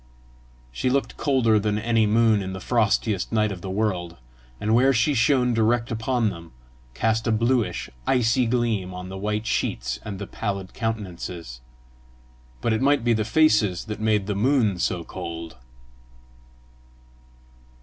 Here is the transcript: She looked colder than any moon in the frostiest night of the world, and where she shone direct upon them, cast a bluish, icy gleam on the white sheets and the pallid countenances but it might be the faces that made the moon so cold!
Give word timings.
She 0.71 0.89
looked 0.89 1.15
colder 1.15 1.59
than 1.59 1.77
any 1.77 2.07
moon 2.07 2.41
in 2.41 2.53
the 2.53 2.59
frostiest 2.59 3.31
night 3.31 3.51
of 3.51 3.61
the 3.61 3.69
world, 3.69 4.17
and 4.59 4.73
where 4.73 4.93
she 4.93 5.13
shone 5.13 5.53
direct 5.53 5.91
upon 5.91 6.31
them, 6.31 6.53
cast 6.95 7.27
a 7.27 7.31
bluish, 7.31 7.87
icy 8.07 8.47
gleam 8.47 8.95
on 8.95 9.09
the 9.09 9.17
white 9.19 9.45
sheets 9.45 9.99
and 10.03 10.17
the 10.17 10.25
pallid 10.25 10.73
countenances 10.73 11.61
but 12.61 12.73
it 12.73 12.81
might 12.81 13.03
be 13.03 13.13
the 13.13 13.23
faces 13.23 13.85
that 13.85 13.99
made 14.01 14.25
the 14.25 14.33
moon 14.33 14.79
so 14.79 15.03
cold! 15.03 15.57